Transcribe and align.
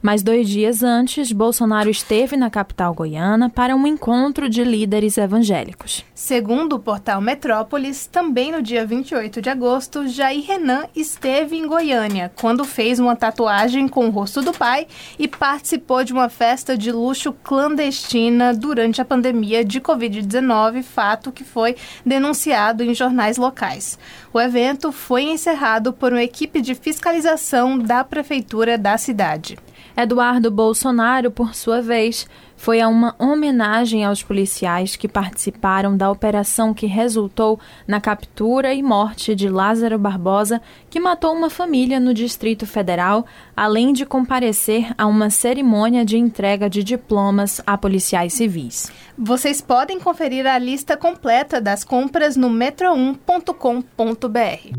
Mas 0.05 0.21
dois 0.21 0.47
dias 0.47 0.83
antes, 0.83 1.31
Bolsonaro 1.31 1.89
esteve 1.89 2.37
na 2.37 2.47
capital 2.47 2.93
goiana 2.93 3.49
para 3.49 3.75
um 3.75 3.87
encontro 3.87 4.47
de 4.47 4.63
líderes 4.63 5.17
evangélicos. 5.17 6.05
Segundo 6.13 6.73
o 6.73 6.79
portal 6.79 7.19
Metrópolis, 7.19 8.05
também 8.05 8.51
no 8.51 8.61
dia 8.61 8.85
28 8.85 9.41
de 9.41 9.49
agosto, 9.49 10.07
Jair 10.07 10.45
Renan 10.45 10.83
esteve 10.95 11.57
em 11.57 11.67
Goiânia, 11.67 12.31
quando 12.35 12.63
fez 12.63 12.99
uma 12.99 13.15
tatuagem 13.15 13.87
com 13.87 14.05
o 14.05 14.11
rosto 14.11 14.43
do 14.43 14.53
pai 14.53 14.85
e 15.17 15.27
participou 15.27 16.03
de 16.03 16.13
uma 16.13 16.29
festa 16.29 16.77
de 16.77 16.91
luxo 16.91 17.33
clandestina 17.43 18.53
durante 18.53 19.01
a 19.01 19.05
pandemia 19.05 19.65
de 19.65 19.81
Covid-19, 19.81 20.83
fato 20.83 21.31
que 21.31 21.43
foi 21.43 21.75
denunciado 22.05 22.83
em 22.83 22.93
jornais 22.93 23.37
locais. 23.37 23.97
O 24.31 24.39
evento 24.39 24.91
foi 24.91 25.23
encerrado 25.23 25.91
por 25.91 26.11
uma 26.11 26.21
equipe 26.21 26.61
de 26.61 26.75
fiscalização 26.75 27.79
da 27.79 28.03
prefeitura 28.03 28.77
da 28.77 28.99
cidade. 28.99 29.57
Eduardo 29.95 30.51
Bolsonaro, 30.51 31.31
por 31.31 31.55
sua 31.55 31.81
vez, 31.81 32.27
foi 32.55 32.81
a 32.81 32.87
uma 32.87 33.15
homenagem 33.19 34.03
aos 34.03 34.23
policiais 34.23 34.95
que 34.95 35.07
participaram 35.07 35.95
da 35.95 36.09
operação 36.09 36.73
que 36.73 36.85
resultou 36.85 37.59
na 37.87 38.01
captura 38.01 38.73
e 38.73 38.81
morte 38.81 39.35
de 39.35 39.49
Lázaro 39.49 39.99
Barbosa, 39.99 40.61
que 40.89 40.99
matou 40.99 41.33
uma 41.33 41.49
família 41.49 41.99
no 41.99 42.13
Distrito 42.13 42.65
Federal, 42.65 43.25
além 43.55 43.93
de 43.93 44.05
comparecer 44.05 44.93
a 44.97 45.05
uma 45.05 45.29
cerimônia 45.29 46.05
de 46.05 46.17
entrega 46.17 46.69
de 46.69 46.83
diplomas 46.83 47.61
a 47.65 47.77
policiais 47.77 48.33
civis. 48.33 48.91
Vocês 49.17 49.61
podem 49.61 49.99
conferir 49.99 50.47
a 50.47 50.57
lista 50.57 50.97
completa 50.97 51.61
das 51.61 51.83
compras 51.83 52.35
no 52.35 52.49
metro1.com.br. 52.49 54.75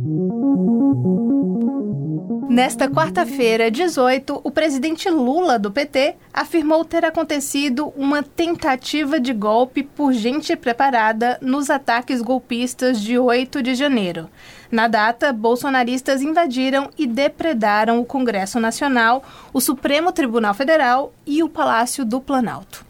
Nesta 2.48 2.88
quarta-feira, 2.88 3.70
18, 3.70 4.41
o 4.42 4.50
presidente 4.50 5.10
Lula, 5.10 5.58
do 5.58 5.70
PT, 5.70 6.16
afirmou 6.32 6.84
ter 6.84 7.04
acontecido 7.04 7.66
uma 7.97 8.22
tentativa 8.22 9.19
de 9.19 9.33
golpe 9.33 9.83
por 9.83 10.12
gente 10.12 10.56
preparada 10.56 11.39
nos 11.41 11.70
ataques 11.70 12.20
golpistas 12.20 13.00
de 13.00 13.19
8 13.19 13.62
de 13.62 13.75
janeiro. 13.75 14.28
Na 14.70 14.89
data, 14.89 15.33
bolsonaristas 15.33 16.22
invadiram 16.22 16.91
e 16.98 17.06
depredaram 17.06 18.00
o 18.00 18.05
Congresso 18.05 18.59
Nacional, 18.59 19.22
o 19.53 19.61
Supremo 19.61 20.12
Tribunal 20.12 20.55
Federal 20.55 21.12
e 21.26 21.43
o 21.43 21.49
Palácio 21.49 22.05
do 22.05 22.21
Planalto. 22.21 22.84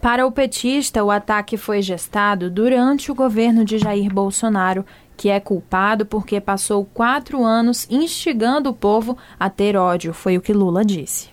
Para 0.00 0.26
o 0.26 0.32
petista, 0.32 1.02
o 1.04 1.10
ataque 1.10 1.56
foi 1.56 1.80
gestado 1.80 2.50
durante 2.50 3.10
o 3.10 3.14
governo 3.14 3.64
de 3.64 3.78
Jair 3.78 4.12
Bolsonaro, 4.12 4.84
que 5.16 5.28
é 5.28 5.38
culpado 5.38 6.04
porque 6.04 6.40
passou 6.40 6.84
quatro 6.84 7.44
anos 7.44 7.86
instigando 7.88 8.70
o 8.70 8.74
povo 8.74 9.16
a 9.38 9.48
ter 9.48 9.76
ódio, 9.76 10.12
foi 10.12 10.36
o 10.36 10.40
que 10.40 10.52
Lula 10.52 10.84
disse. 10.84 11.31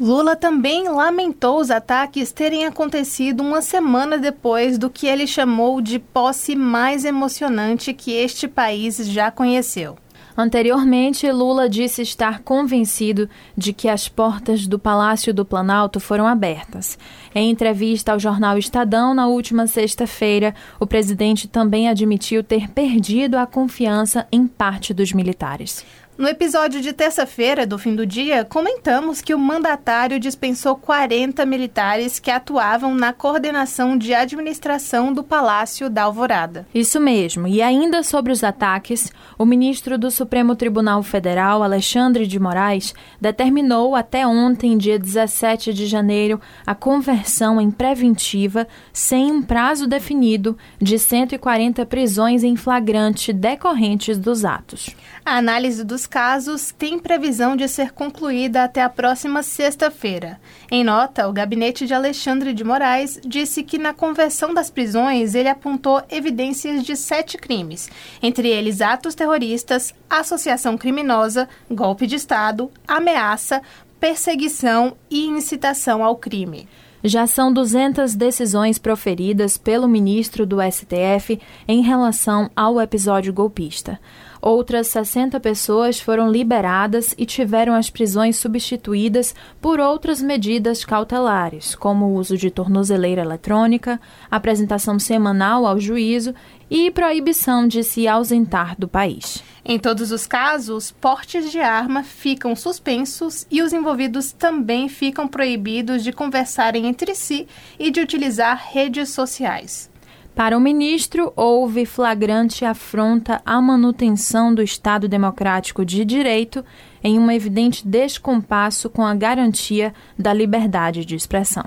Lula 0.00 0.36
também 0.36 0.88
lamentou 0.88 1.58
os 1.58 1.72
ataques 1.72 2.30
terem 2.30 2.64
acontecido 2.64 3.40
uma 3.40 3.60
semana 3.60 4.16
depois 4.16 4.78
do 4.78 4.88
que 4.88 5.08
ele 5.08 5.26
chamou 5.26 5.80
de 5.80 5.98
posse 5.98 6.54
mais 6.54 7.04
emocionante 7.04 7.92
que 7.92 8.12
este 8.12 8.46
país 8.46 8.96
já 9.08 9.28
conheceu. 9.32 9.98
Anteriormente, 10.36 11.28
Lula 11.32 11.68
disse 11.68 12.00
estar 12.00 12.42
convencido 12.42 13.28
de 13.56 13.72
que 13.72 13.88
as 13.88 14.08
portas 14.08 14.68
do 14.68 14.78
Palácio 14.78 15.34
do 15.34 15.44
Planalto 15.44 15.98
foram 15.98 16.28
abertas. 16.28 16.96
Em 17.34 17.50
entrevista 17.50 18.12
ao 18.12 18.20
jornal 18.20 18.56
Estadão 18.56 19.12
na 19.12 19.26
última 19.26 19.66
sexta-feira, 19.66 20.54
o 20.78 20.86
presidente 20.86 21.48
também 21.48 21.88
admitiu 21.88 22.44
ter 22.44 22.68
perdido 22.68 23.34
a 23.34 23.48
confiança 23.48 24.28
em 24.30 24.46
parte 24.46 24.94
dos 24.94 25.12
militares. 25.12 25.84
No 26.18 26.26
episódio 26.26 26.80
de 26.80 26.92
terça-feira 26.92 27.64
do 27.64 27.78
fim 27.78 27.94
do 27.94 28.04
dia, 28.04 28.44
comentamos 28.44 29.20
que 29.20 29.32
o 29.32 29.38
mandatário 29.38 30.18
dispensou 30.18 30.74
40 30.74 31.46
militares 31.46 32.18
que 32.18 32.28
atuavam 32.28 32.92
na 32.92 33.12
coordenação 33.12 33.96
de 33.96 34.12
administração 34.12 35.12
do 35.12 35.22
Palácio 35.22 35.88
da 35.88 36.02
Alvorada. 36.02 36.66
Isso 36.74 36.98
mesmo. 36.98 37.46
E 37.46 37.62
ainda 37.62 38.02
sobre 38.02 38.32
os 38.32 38.42
ataques, 38.42 39.12
o 39.38 39.46
ministro 39.46 39.96
do 39.96 40.10
Supremo 40.10 40.56
Tribunal 40.56 41.04
Federal, 41.04 41.62
Alexandre 41.62 42.26
de 42.26 42.40
Moraes, 42.40 42.92
determinou 43.20 43.94
até 43.94 44.26
ontem, 44.26 44.76
dia 44.76 44.98
17 44.98 45.72
de 45.72 45.86
janeiro, 45.86 46.40
a 46.66 46.74
conversão 46.74 47.60
em 47.60 47.70
preventiva, 47.70 48.66
sem 48.92 49.30
um 49.30 49.40
prazo 49.40 49.86
definido, 49.86 50.58
de 50.82 50.98
140 50.98 51.86
prisões 51.86 52.42
em 52.42 52.56
flagrante 52.56 53.32
decorrentes 53.32 54.18
dos 54.18 54.44
atos. 54.44 54.90
A 55.24 55.36
análise 55.36 55.84
dos 55.84 56.07
casos 56.08 56.72
tem 56.76 56.98
previsão 56.98 57.54
de 57.54 57.68
ser 57.68 57.92
concluída 57.92 58.64
até 58.64 58.82
a 58.82 58.88
próxima 58.88 59.42
sexta-feira. 59.42 60.40
Em 60.70 60.82
nota, 60.82 61.28
o 61.28 61.32
gabinete 61.32 61.86
de 61.86 61.94
Alexandre 61.94 62.52
de 62.52 62.64
Moraes 62.64 63.20
disse 63.24 63.62
que 63.62 63.78
na 63.78 63.94
conversão 63.94 64.52
das 64.52 64.70
prisões 64.70 65.34
ele 65.34 65.48
apontou 65.48 66.02
evidências 66.10 66.82
de 66.82 66.96
sete 66.96 67.36
crimes, 67.38 67.88
entre 68.22 68.48
eles 68.48 68.80
atos 68.80 69.14
terroristas, 69.14 69.94
associação 70.10 70.76
criminosa, 70.76 71.48
golpe 71.70 72.06
de 72.06 72.16
Estado, 72.16 72.70
ameaça, 72.86 73.62
perseguição 74.00 74.96
e 75.10 75.26
incitação 75.26 76.02
ao 76.02 76.16
crime. 76.16 76.66
Já 77.02 77.28
são 77.28 77.52
200 77.52 78.16
decisões 78.16 78.76
proferidas 78.76 79.56
pelo 79.56 79.86
ministro 79.86 80.44
do 80.44 80.58
STF 80.60 81.40
em 81.66 81.80
relação 81.80 82.50
ao 82.56 82.80
episódio 82.80 83.32
golpista. 83.32 84.00
Outras 84.40 84.86
60 84.88 85.40
pessoas 85.40 85.98
foram 85.98 86.30
liberadas 86.30 87.14
e 87.18 87.26
tiveram 87.26 87.74
as 87.74 87.90
prisões 87.90 88.36
substituídas 88.36 89.34
por 89.60 89.80
outras 89.80 90.22
medidas 90.22 90.84
cautelares, 90.84 91.74
como 91.74 92.06
o 92.06 92.14
uso 92.14 92.36
de 92.36 92.50
tornozeleira 92.50 93.22
eletrônica, 93.22 94.00
apresentação 94.30 94.98
semanal 94.98 95.66
ao 95.66 95.80
juízo 95.80 96.34
e 96.70 96.90
proibição 96.90 97.66
de 97.66 97.82
se 97.82 98.06
ausentar 98.06 98.78
do 98.78 98.86
país. 98.86 99.42
Em 99.64 99.78
todos 99.78 100.12
os 100.12 100.26
casos, 100.26 100.92
portes 100.92 101.50
de 101.50 101.60
arma 101.60 102.02
ficam 102.02 102.54
suspensos 102.54 103.46
e 103.50 103.60
os 103.60 103.72
envolvidos 103.72 104.32
também 104.32 104.88
ficam 104.88 105.26
proibidos 105.26 106.04
de 106.04 106.12
conversarem 106.12 106.86
entre 106.86 107.14
si 107.14 107.46
e 107.78 107.90
de 107.90 108.00
utilizar 108.00 108.68
redes 108.70 109.10
sociais. 109.10 109.90
Para 110.38 110.56
o 110.56 110.60
ministro, 110.60 111.32
houve 111.34 111.84
flagrante 111.84 112.64
afronta 112.64 113.42
à 113.44 113.60
manutenção 113.60 114.54
do 114.54 114.62
Estado 114.62 115.08
Democrático 115.08 115.84
de 115.84 116.04
Direito 116.04 116.64
em 117.02 117.18
um 117.18 117.28
evidente 117.28 117.84
descompasso 117.84 118.88
com 118.88 119.04
a 119.04 119.16
garantia 119.16 119.92
da 120.16 120.32
liberdade 120.32 121.04
de 121.04 121.16
expressão. 121.16 121.64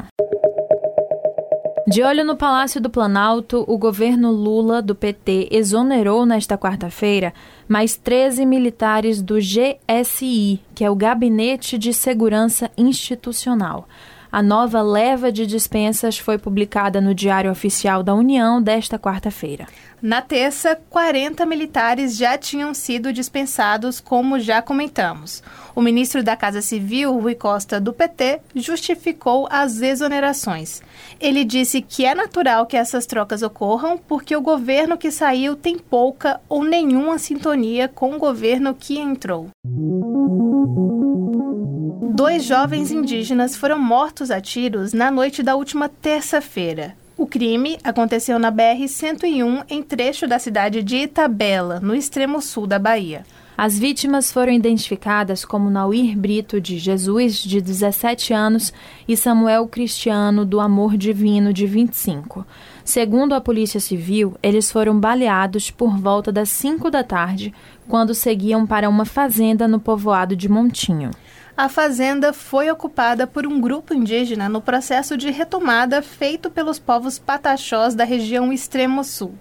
De 1.85 2.01
olho 2.01 2.23
no 2.23 2.37
Palácio 2.37 2.79
do 2.79 2.89
Planalto, 2.89 3.65
o 3.67 3.77
governo 3.77 4.31
Lula, 4.31 4.81
do 4.81 4.95
PT, 4.95 5.49
exonerou 5.51 6.25
nesta 6.25 6.57
quarta-feira 6.57 7.33
mais 7.67 7.97
13 7.97 8.45
militares 8.45 9.21
do 9.21 9.35
GSI, 9.35 10.61
que 10.73 10.85
é 10.85 10.89
o 10.89 10.95
Gabinete 10.95 11.77
de 11.77 11.93
Segurança 11.93 12.71
Institucional. 12.77 13.85
A 14.31 14.41
nova 14.41 14.81
leva 14.81 15.29
de 15.29 15.45
dispensas 15.45 16.17
foi 16.17 16.37
publicada 16.37 17.01
no 17.01 17.13
Diário 17.13 17.51
Oficial 17.51 18.01
da 18.01 18.15
União 18.15 18.61
desta 18.61 18.97
quarta-feira. 18.97 19.67
Na 20.01 20.19
terça, 20.19 20.75
40 20.89 21.45
militares 21.45 22.17
já 22.17 22.35
tinham 22.35 22.73
sido 22.73 23.13
dispensados, 23.13 23.99
como 23.99 24.39
já 24.39 24.59
comentamos. 24.59 25.43
O 25.75 25.81
ministro 25.81 26.23
da 26.23 26.35
Casa 26.35 26.59
Civil, 26.59 27.19
Rui 27.19 27.35
Costa, 27.35 27.79
do 27.79 27.93
PT, 27.93 28.41
justificou 28.55 29.47
as 29.51 29.79
exonerações. 29.79 30.81
Ele 31.19 31.45
disse 31.45 31.83
que 31.83 32.03
é 32.03 32.15
natural 32.15 32.65
que 32.65 32.75
essas 32.75 33.05
trocas 33.05 33.43
ocorram 33.43 33.95
porque 33.95 34.35
o 34.35 34.41
governo 34.41 34.97
que 34.97 35.11
saiu 35.11 35.55
tem 35.55 35.77
pouca 35.77 36.41
ou 36.49 36.63
nenhuma 36.63 37.19
sintonia 37.19 37.87
com 37.87 38.15
o 38.15 38.19
governo 38.19 38.73
que 38.73 38.97
entrou. 38.97 39.49
Dois 42.15 42.43
jovens 42.43 42.91
indígenas 42.91 43.55
foram 43.55 43.77
mortos 43.77 44.31
a 44.31 44.41
tiros 44.41 44.93
na 44.93 45.11
noite 45.11 45.43
da 45.43 45.55
última 45.55 45.87
terça-feira. 45.87 46.99
O 47.21 47.27
crime 47.27 47.77
aconteceu 47.83 48.39
na 48.39 48.51
BR-101, 48.51 49.65
em 49.69 49.83
trecho 49.83 50.27
da 50.27 50.39
cidade 50.39 50.81
de 50.81 50.95
Itabela, 50.95 51.79
no 51.79 51.93
extremo 51.93 52.41
sul 52.41 52.65
da 52.65 52.79
Bahia. 52.79 53.23
As 53.55 53.77
vítimas 53.77 54.31
foram 54.31 54.51
identificadas 54.51 55.45
como 55.45 55.69
Nauir 55.69 56.17
Brito 56.17 56.59
de 56.59 56.79
Jesus, 56.79 57.37
de 57.43 57.61
17 57.61 58.33
anos, 58.33 58.73
e 59.07 59.15
Samuel 59.15 59.67
Cristiano 59.67 60.43
do 60.43 60.59
Amor 60.59 60.97
Divino, 60.97 61.53
de 61.53 61.67
25. 61.67 62.43
Segundo 62.83 63.35
a 63.35 63.39
Polícia 63.39 63.79
Civil, 63.79 64.35
eles 64.41 64.71
foram 64.71 64.99
baleados 64.99 65.69
por 65.69 65.95
volta 65.99 66.31
das 66.31 66.49
5 66.49 66.89
da 66.89 67.03
tarde, 67.03 67.53
quando 67.87 68.15
seguiam 68.15 68.65
para 68.65 68.89
uma 68.89 69.05
fazenda 69.05 69.67
no 69.67 69.79
povoado 69.79 70.35
de 70.35 70.49
Montinho 70.49 71.11
a 71.61 71.69
fazenda 71.69 72.33
foi 72.33 72.71
ocupada 72.71 73.27
por 73.27 73.45
um 73.45 73.61
grupo 73.61 73.93
indígena 73.93 74.49
no 74.49 74.59
processo 74.59 75.15
de 75.15 75.29
retomada 75.29 76.01
feito 76.01 76.49
pelos 76.49 76.79
povos 76.79 77.19
pataxós 77.19 77.93
da 77.93 78.03
região 78.03 78.51
extremo 78.51 79.03
sul. 79.03 79.35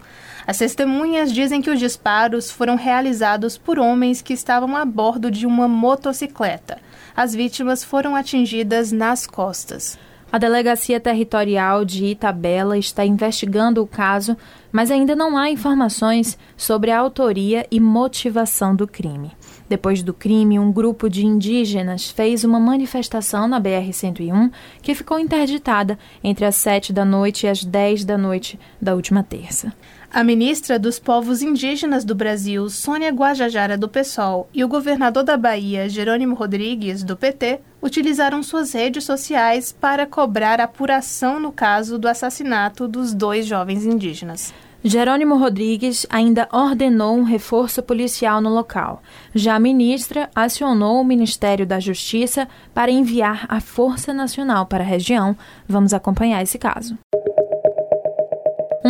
As 0.46 0.58
testemunhas 0.58 1.32
dizem 1.32 1.62
que 1.62 1.70
os 1.70 1.80
disparos 1.80 2.50
foram 2.50 2.76
realizados 2.76 3.56
por 3.56 3.78
homens 3.78 4.20
que 4.20 4.34
estavam 4.34 4.76
a 4.76 4.84
bordo 4.84 5.30
de 5.30 5.46
uma 5.46 5.66
motocicleta. 5.66 6.76
As 7.16 7.34
vítimas 7.34 7.82
foram 7.82 8.14
atingidas 8.14 8.92
nas 8.92 9.26
costas. 9.26 9.98
A 10.30 10.36
Delegacia 10.36 11.00
Territorial 11.00 11.86
de 11.86 12.04
Itabela 12.04 12.76
está 12.76 13.02
investigando 13.02 13.82
o 13.82 13.86
caso, 13.86 14.36
mas 14.70 14.90
ainda 14.90 15.16
não 15.16 15.38
há 15.38 15.48
informações 15.48 16.36
sobre 16.54 16.90
a 16.90 16.98
autoria 16.98 17.66
e 17.70 17.80
motivação 17.80 18.76
do 18.76 18.86
crime. 18.86 19.32
Depois 19.70 20.02
do 20.02 20.12
crime, 20.12 20.58
um 20.58 20.72
grupo 20.72 21.08
de 21.08 21.24
indígenas 21.24 22.10
fez 22.10 22.42
uma 22.42 22.58
manifestação 22.58 23.46
na 23.46 23.60
BR-101 23.60 24.50
que 24.82 24.96
ficou 24.96 25.16
interditada 25.16 25.96
entre 26.24 26.44
as 26.44 26.56
7 26.56 26.92
da 26.92 27.04
noite 27.04 27.46
e 27.46 27.48
as 27.48 27.64
10 27.64 28.04
da 28.04 28.18
noite 28.18 28.58
da 28.82 28.96
última 28.96 29.22
terça. 29.22 29.72
A 30.12 30.24
ministra 30.24 30.76
dos 30.76 30.98
Povos 30.98 31.40
Indígenas 31.40 32.04
do 32.04 32.16
Brasil, 32.16 32.68
Sônia 32.68 33.10
Guajajara 33.12 33.78
do 33.78 33.88
PSOL, 33.88 34.48
e 34.52 34.64
o 34.64 34.68
governador 34.68 35.22
da 35.22 35.36
Bahia, 35.36 35.88
Jerônimo 35.88 36.34
Rodrigues, 36.34 37.04
do 37.04 37.16
PT, 37.16 37.60
utilizaram 37.80 38.42
suas 38.42 38.72
redes 38.72 39.04
sociais 39.04 39.70
para 39.70 40.04
cobrar 40.04 40.60
apuração 40.60 41.38
no 41.38 41.52
caso 41.52 41.96
do 41.96 42.08
assassinato 42.08 42.88
dos 42.88 43.14
dois 43.14 43.46
jovens 43.46 43.86
indígenas. 43.86 44.52
Jerônimo 44.82 45.36
Rodrigues 45.36 46.06
ainda 46.08 46.48
ordenou 46.50 47.14
um 47.14 47.22
reforço 47.22 47.82
policial 47.82 48.40
no 48.40 48.48
local. 48.48 49.02
Já 49.34 49.56
a 49.56 49.60
ministra 49.60 50.30
acionou 50.34 51.00
o 51.00 51.04
Ministério 51.04 51.66
da 51.66 51.78
Justiça 51.78 52.48
para 52.72 52.90
enviar 52.90 53.44
a 53.48 53.60
Força 53.60 54.14
Nacional 54.14 54.64
para 54.64 54.82
a 54.82 54.86
região. 54.86 55.36
Vamos 55.68 55.92
acompanhar 55.92 56.42
esse 56.42 56.58
caso. 56.58 56.96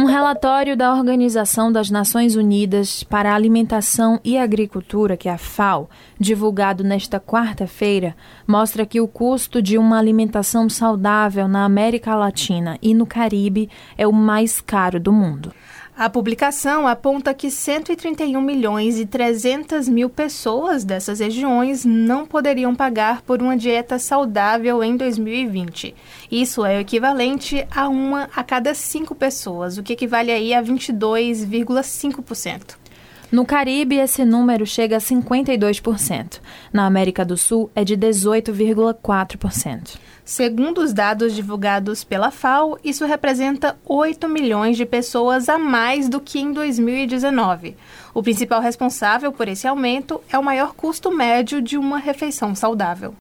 Um 0.01 0.07
relatório 0.07 0.79
da 0.79 0.95
Organização 0.95 1.71
das 1.71 1.91
Nações 1.91 2.35
Unidas 2.35 3.05
para 3.05 3.33
a 3.33 3.35
Alimentação 3.35 4.19
e 4.25 4.39
Agricultura, 4.39 5.15
que 5.15 5.29
é 5.29 5.33
a 5.33 5.37
FAO, 5.37 5.91
divulgado 6.19 6.83
nesta 6.83 7.21
quarta-feira, 7.21 8.17
mostra 8.47 8.87
que 8.87 8.99
o 8.99 9.07
custo 9.07 9.61
de 9.61 9.77
uma 9.77 9.99
alimentação 9.99 10.71
saudável 10.71 11.47
na 11.47 11.67
América 11.67 12.15
Latina 12.15 12.79
e 12.81 12.95
no 12.95 13.05
Caribe 13.05 13.69
é 13.99 14.07
o 14.07 14.13
mais 14.13 14.59
caro 14.59 14.99
do 14.99 15.13
mundo. 15.13 15.53
A 15.97 16.09
publicação 16.09 16.87
aponta 16.87 17.35
que 17.35 17.51
131 17.51 18.41
milhões 18.41 18.99
e 18.99 19.05
300 19.05 19.89
mil 19.89 20.09
pessoas 20.09 20.85
dessas 20.85 21.21
regiões 21.21 21.85
não 21.85 22.27
poderiam 22.27 22.75
pagar 22.75 23.21
por 23.23 23.43
uma 23.43 23.57
dieta 23.57 23.99
saudável 23.99 24.83
em 24.83 24.97
2020. 24.97 25.95
Isso 26.31 26.65
é 26.65 26.79
o 26.79 26.81
equivalente 26.81 27.67
a 27.71 27.89
uma 27.89 28.31
a 28.35 28.43
cada 28.43 28.75
cinco 28.75 29.15
pessoas, 29.15 29.77
o 29.77 29.83
que 29.83 29.93
equivale 29.93 30.31
aí 30.31 30.55
a 30.55 30.63
22,5%. 30.63 32.77
No 33.31 33.45
Caribe, 33.47 33.97
esse 33.97 34.25
número 34.25 34.67
chega 34.67 34.97
a 34.97 35.01
52%. 35.01 36.41
Na 36.73 36.87
América 36.87 37.25
do 37.25 37.37
Sul, 37.37 37.71
é 37.77 37.85
de 37.85 37.97
18,4%. 37.97 39.99
Segundo 40.31 40.79
os 40.79 40.93
dados 40.93 41.35
divulgados 41.35 42.05
pela 42.05 42.31
FAO, 42.31 42.79
isso 42.85 43.05
representa 43.05 43.77
8 43.85 44.29
milhões 44.29 44.77
de 44.77 44.87
pessoas 44.87 45.49
a 45.49 45.59
mais 45.59 46.09
do 46.09 46.21
que 46.21 46.39
em 46.39 46.53
2019. 46.53 47.77
O 48.15 48.23
principal 48.23 48.61
responsável 48.61 49.33
por 49.33 49.49
esse 49.49 49.67
aumento 49.67 50.21
é 50.31 50.39
o 50.39 50.45
maior 50.45 50.73
custo 50.73 51.11
médio 51.11 51.61
de 51.61 51.77
uma 51.77 51.99
refeição 51.99 52.55
saudável. 52.55 53.15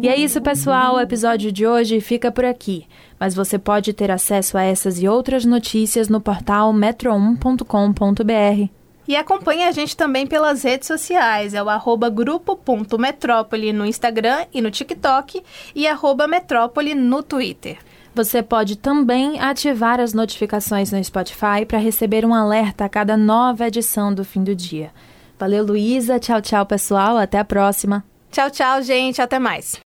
E 0.00 0.08
é 0.08 0.16
isso, 0.16 0.40
pessoal. 0.40 0.94
O 0.94 1.00
episódio 1.00 1.50
de 1.50 1.66
hoje 1.66 2.00
fica 2.00 2.30
por 2.30 2.44
aqui. 2.44 2.86
Mas 3.18 3.34
você 3.34 3.58
pode 3.58 3.92
ter 3.92 4.12
acesso 4.12 4.56
a 4.56 4.62
essas 4.62 5.02
e 5.02 5.08
outras 5.08 5.44
notícias 5.44 6.08
no 6.08 6.20
portal 6.20 6.72
metro1.com.br. 6.72 8.81
E 9.06 9.16
acompanhe 9.16 9.64
a 9.64 9.72
gente 9.72 9.96
também 9.96 10.26
pelas 10.26 10.62
redes 10.62 10.86
sociais, 10.86 11.54
é 11.54 11.62
o 11.62 11.68
arroba 11.68 12.08
grupo.metrópole 12.08 13.72
no 13.72 13.84
Instagram 13.84 14.46
e 14.52 14.60
no 14.60 14.70
TikTok 14.70 15.42
e 15.74 15.86
arroba 15.86 16.28
metrópole 16.28 16.94
no 16.94 17.22
Twitter. 17.22 17.78
Você 18.14 18.42
pode 18.42 18.76
também 18.76 19.40
ativar 19.40 19.98
as 19.98 20.12
notificações 20.12 20.92
no 20.92 21.02
Spotify 21.02 21.64
para 21.66 21.78
receber 21.78 22.26
um 22.26 22.34
alerta 22.34 22.84
a 22.84 22.88
cada 22.88 23.16
nova 23.16 23.66
edição 23.66 24.12
do 24.14 24.24
fim 24.24 24.44
do 24.44 24.54
dia. 24.54 24.90
Valeu, 25.38 25.64
Luísa. 25.64 26.20
Tchau, 26.20 26.40
tchau, 26.40 26.64
pessoal. 26.66 27.16
Até 27.16 27.38
a 27.38 27.44
próxima. 27.44 28.04
Tchau, 28.30 28.50
tchau, 28.50 28.82
gente. 28.82 29.20
Até 29.20 29.38
mais. 29.38 29.81